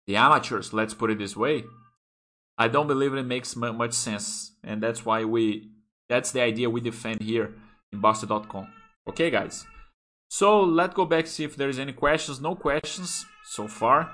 [0.06, 1.64] the amateurs, let's put it this way,
[2.56, 4.52] I don't believe it makes much sense.
[4.64, 5.70] And that's why we,
[6.08, 7.54] that's the idea we defend here
[7.92, 8.68] in Bastter.com.
[9.08, 9.66] Okay, guys.
[10.28, 12.40] So let's go back see if there's any questions.
[12.40, 14.10] No questions so far.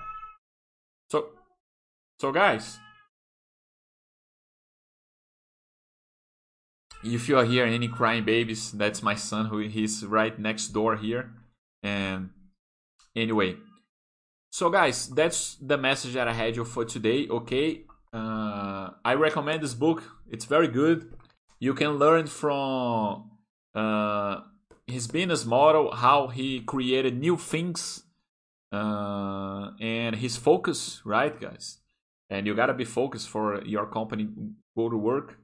[1.11, 1.29] So,
[2.19, 2.79] so guys,
[7.05, 10.97] if you are here any crying babies, that's my son who he's right next door
[10.97, 11.31] here.
[11.83, 12.31] And
[13.19, 13.57] Anyway,
[14.51, 17.27] so guys, that's the message that I had you for today.
[17.29, 17.83] Okay,
[18.13, 20.05] uh, I recommend this book.
[20.31, 21.13] It's very good.
[21.59, 23.33] You can learn from
[23.75, 24.43] uh,
[24.87, 28.05] his business model, how he created new things
[28.71, 31.79] uh, and his focus, right, guys?
[32.31, 34.29] And you gotta be focused for your company
[34.77, 35.39] go to work.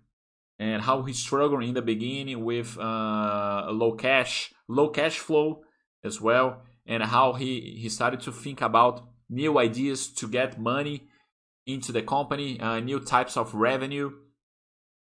[0.58, 5.62] And how he struggled in the beginning with uh, low cash, low cash flow
[6.04, 11.08] as well, and how he he started to think about new ideas to get money
[11.66, 14.12] into the company, uh, new types of revenue,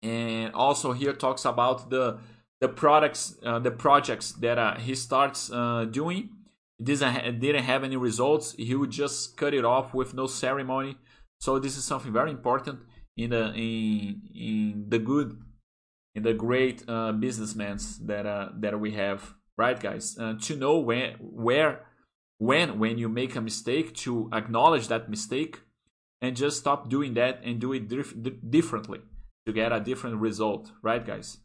[0.02, 2.18] and also here talks about the
[2.60, 6.30] the products, uh, the projects that uh, he starts uh, doing.
[6.82, 8.54] Didn't didn't have any results.
[8.58, 10.98] He would just cut it off with no ceremony.
[11.40, 12.80] So this is something very important
[13.18, 15.42] in the in in the good
[16.16, 20.18] in the great uh, businessmen that uh, that we have, right, guys?
[20.18, 21.86] Uh, to know when where
[22.38, 25.62] when when you make a mistake to acknowledge that mistake
[26.22, 28.16] and just stop doing that and do it dif-
[28.50, 29.02] differently
[29.46, 31.38] to get a different result, right, guys?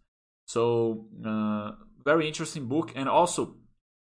[0.46, 1.72] So uh,
[2.04, 3.56] very interesting book, and also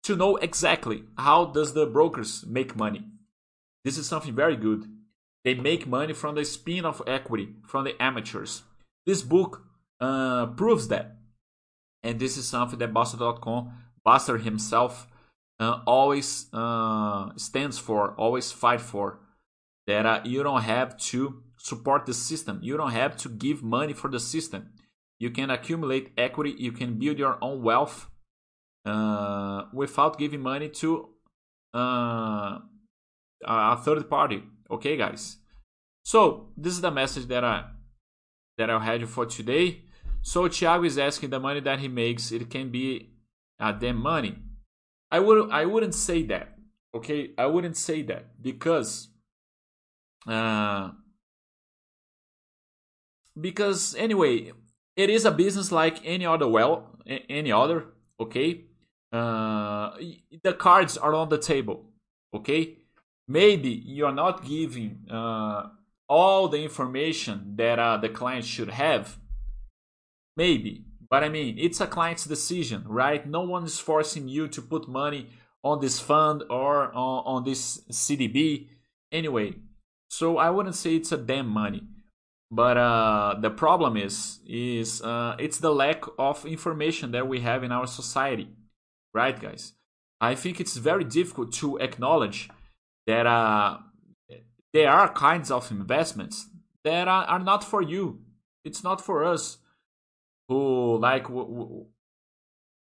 [0.03, 3.03] to know exactly how does the brokers make money.
[3.83, 4.85] This is something very good.
[5.45, 8.63] They make money from the spin of equity from the amateurs.
[9.05, 9.61] This book
[10.01, 11.17] uh, proves that,
[12.01, 13.71] and this is something that Bastter.com,
[14.05, 15.07] Bastter himself,
[15.59, 19.19] uh, always uh, stands for, always fight for.
[19.85, 22.59] That uh, you don't have to support the system.
[22.63, 24.71] You don't have to give money for the system.
[25.19, 26.55] You can accumulate equity.
[26.57, 28.09] You can build your own wealth
[28.83, 31.09] uh, without giving money to
[31.75, 32.57] uh,
[33.45, 34.43] a third party.
[34.69, 35.37] Okay, guys.
[36.03, 37.65] So this is the message that I
[38.57, 39.81] that I had for today.
[40.21, 42.31] So Thiago is asking the money that he makes.
[42.31, 43.11] It can be
[43.59, 44.37] a damn money.
[45.11, 46.57] I would I wouldn't say that.
[46.95, 49.09] Okay, I wouldn't say that because
[50.27, 50.91] uh,
[53.39, 54.51] because anyway,
[54.95, 57.85] it is a business like any other well, any other.
[58.19, 58.65] Okay,
[59.11, 59.91] uh,
[60.43, 61.91] the cards are on the table.
[62.33, 62.77] Okay,
[63.27, 65.69] maybe you are not giving uh,
[66.07, 69.17] all the information that uh, the client should have.
[70.37, 73.25] Maybe, but I mean, it's a client's decision, right?
[73.25, 75.29] No one is forcing you to put money
[75.63, 78.67] on this fund or on, on this CDB.
[79.11, 79.55] Anyway,
[80.09, 81.83] so I wouldn't say it's a damn money.
[82.51, 87.63] But uh, the problem is, is uh, it's the lack of information that we have
[87.63, 88.49] in our society,
[89.13, 89.73] right, guys?
[90.21, 92.49] I think it's very difficult to acknowledge
[93.07, 93.77] that uh,
[94.73, 96.47] there are kinds of investments
[96.83, 98.21] that are, are not for you.
[98.63, 99.57] It's not for us
[100.47, 101.87] who like who,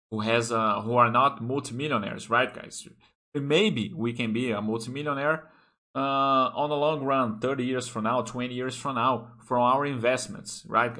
[0.09, 2.87] who has uh, who are not multimillionaires, right, guys?
[3.33, 5.49] Maybe we can be a multimillionaire
[5.95, 9.85] uh, on the long run, 30 years from now, 20 years from now, from our
[9.85, 10.95] investments, right?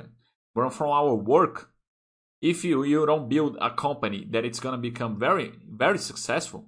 [0.53, 1.71] But from our work,
[2.41, 6.67] if you, you don't build a company that it's going to become very, very successful,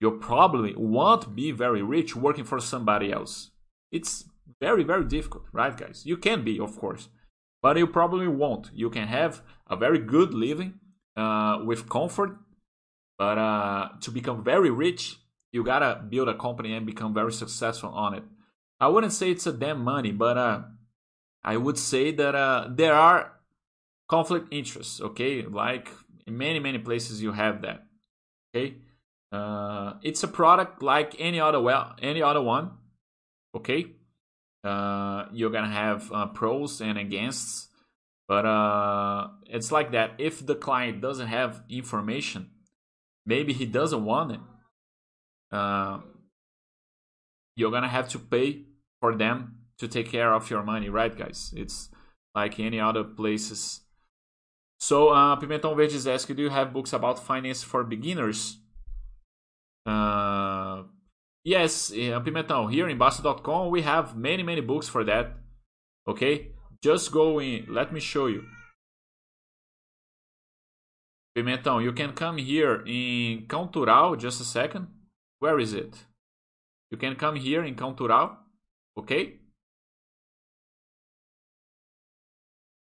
[0.00, 3.50] you probably won't be very rich working for somebody else.
[3.90, 4.24] It's
[4.60, 6.02] very, very difficult, right, guys?
[6.04, 7.08] You can be, of course,
[7.62, 8.70] but you probably won't.
[8.72, 10.74] You can have a very good living
[11.16, 12.38] uh, with comfort,
[13.18, 15.16] but uh, to become very rich,
[15.52, 18.22] you gotta build a company and become very successful on it.
[18.80, 20.62] I wouldn't say it's a damn money, but uh,
[21.42, 23.32] I would say that uh, there are
[24.08, 25.00] conflict interests.
[25.00, 25.90] Okay, like
[26.26, 27.86] in many many places you have that.
[28.54, 28.76] Okay,
[29.32, 32.72] uh, it's a product like any other well any other one.
[33.54, 33.92] Okay,
[34.64, 37.68] uh, you're gonna have uh, pros and against,
[38.26, 40.12] but uh, it's like that.
[40.18, 42.50] If the client doesn't have information,
[43.26, 44.40] maybe he doesn't want it
[45.50, 46.00] uh,
[47.56, 48.64] you're gonna have to pay
[49.00, 51.52] for them to take care of your money, right, guys?
[51.56, 51.90] It's
[52.34, 53.80] like any other places.
[54.80, 58.58] So, uh, Pimentão Verde is asking, do you have books about finance for beginners?
[59.88, 60.84] Uh,
[61.44, 65.32] yes, uh, Pimentão, here in Bastter.com, we have many, many books for that.
[66.06, 66.48] Okay,
[66.82, 67.64] just go in.
[67.68, 68.44] Let me show you.
[71.34, 74.88] Pimentão, you can come here in Cultural, just a second.
[75.38, 76.04] Where is it?
[76.90, 78.36] You can come here in Cultural,
[78.98, 79.36] okay?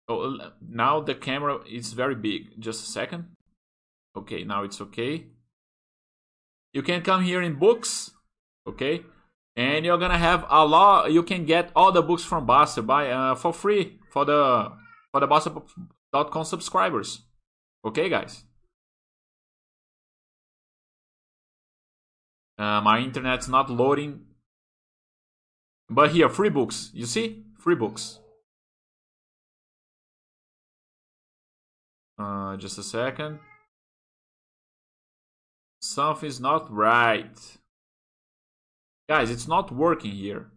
[0.08, 2.60] Oh, now the camera is very big.
[2.60, 3.36] Just a second.
[4.14, 5.26] Okay, now it's okay.
[6.72, 8.12] You can come here in books,
[8.66, 9.02] okay?
[9.56, 11.12] And you're gonna have a lot.
[11.12, 14.72] You can get all the books from Bastter by uh, for free for the
[15.10, 17.22] for the Bastter.com subscribers.
[17.84, 18.44] Okay, guys.
[22.58, 24.26] Uh, my internet's not loading.
[25.88, 26.90] But here, free books.
[26.92, 27.42] You see?
[27.58, 28.20] Free books.
[32.18, 33.40] Uh, just a second.
[35.80, 37.36] Something's not right.
[39.08, 40.50] guys, it's not working here.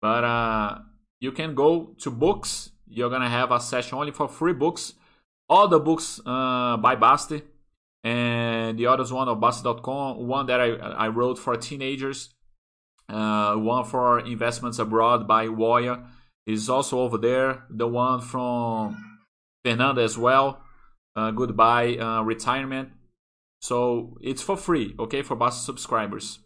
[0.00, 0.78] But uh,
[1.20, 2.70] you can go to books.
[2.88, 4.94] You're gonna have a session only for free books.
[5.48, 7.42] All the books uh, by Bastter
[8.02, 12.30] and the others one of Bastter.com, one that I, I wrote for teenagers,
[13.08, 16.06] uh, one for investments abroad by Woya
[16.46, 17.64] is also over there.
[17.68, 19.18] The one from
[19.64, 20.62] Fernanda as well,
[21.14, 22.90] uh, Goodbye uh, Retirement.
[23.60, 26.38] So it's for free, okay, for Bastter subscribers.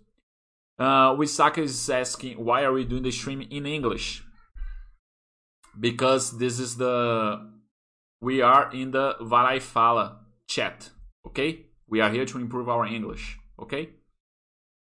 [0.78, 4.24] Uh, Wisaka is asking why are we doing the stream in English?
[5.78, 7.52] Because this is the
[8.20, 10.90] we are in the Vai Fala chat,
[11.26, 11.66] okay?
[11.88, 13.90] We are here to improve our English, okay?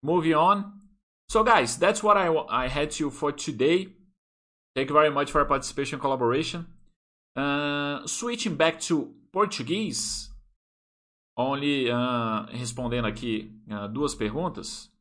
[0.03, 0.81] Moving on.
[1.29, 3.89] So, guys, that's what I, I had to you for today.
[4.77, 6.67] Thank you very much for your participation and collaboration.
[7.35, 10.29] Uh, switching back to Portuguese,
[11.37, 14.93] only uh, respondendo aqui uh, duas perguntas.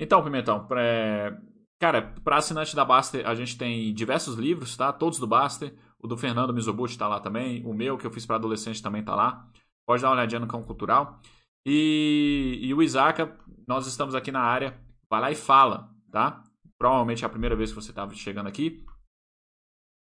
[0.00, 1.40] Então, Pimentão, pra,
[1.78, 4.92] cara, para assinante da Baster, a gente tem diversos livros, tá?
[4.92, 5.74] Todos do Baster.
[6.00, 7.64] O do Fernando Mizobuti está lá também.
[7.66, 9.48] O meu, que eu fiz para adolescente, também está lá.
[9.84, 11.20] Pode dar uma olhadinha no Cão Cultural.
[11.66, 13.28] E, e o Isaac,
[13.66, 14.78] nós estamos aqui na área.
[15.10, 16.44] Vai lá e fala, tá?
[16.78, 18.84] Provavelmente é a primeira vez que você está chegando aqui.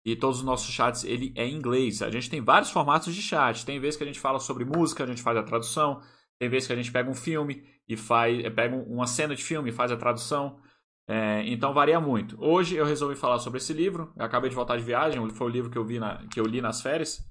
[0.04, 2.02] E todos os nossos chats, ele é em inglês.
[2.02, 3.66] A gente tem vários formatos de chat.
[3.66, 6.00] Tem vezes que a gente fala sobre música, a gente faz a tradução.
[6.38, 9.68] Tem vezes que a gente pega um filme e faz, pega uma cena de filme
[9.68, 10.58] e faz a tradução.
[11.06, 12.40] É, então varia muito.
[12.40, 14.12] Hoje eu resolvi falar sobre esse livro.
[14.16, 16.44] Eu acabei de voltar de viagem, foi o livro que eu, vi na, que eu
[16.44, 17.28] li nas férias,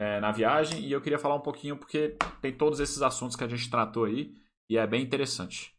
[0.00, 3.44] é, na viagem, e eu queria falar um pouquinho porque tem todos esses assuntos que
[3.44, 4.34] a gente tratou aí
[4.70, 5.74] e é bem interessante.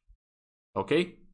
[0.76, 1.25] Ok?